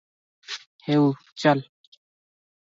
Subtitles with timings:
[0.87, 1.05] "ହେଉ
[1.45, 1.65] ଚାଲ-"